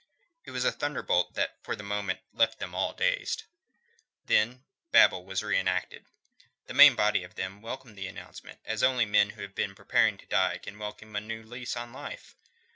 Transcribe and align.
It 0.45 0.49
was 0.49 0.65
a 0.65 0.71
thunderbolt 0.71 1.35
that 1.35 1.63
for 1.63 1.75
a 1.75 1.83
moment 1.83 2.21
left 2.33 2.57
them 2.57 2.73
all 2.73 2.93
dazed. 2.93 3.43
Then 4.25 4.63
Babel 4.91 5.23
was 5.23 5.43
reenacted. 5.43 6.05
The 6.65 6.73
main 6.73 6.95
body 6.95 7.23
of 7.23 7.35
them 7.35 7.61
welcomed 7.61 7.95
the 7.95 8.07
announcement 8.07 8.61
as 8.65 8.81
only 8.81 9.05
men 9.05 9.29
who 9.29 9.43
have 9.43 9.53
been 9.53 9.75
preparing 9.75 10.17
to 10.17 10.25
die 10.25 10.57
can 10.57 10.79
welcome 10.79 11.15
a 11.15 11.21
new 11.21 11.43
lease 11.43 11.77
of 11.77 11.91
life. 11.91 12.35